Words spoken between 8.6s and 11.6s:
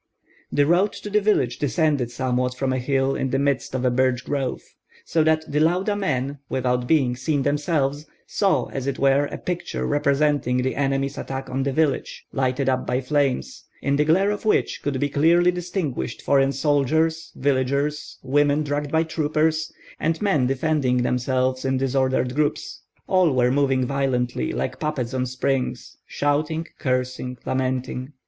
as it were, a picture representing the enemy's attack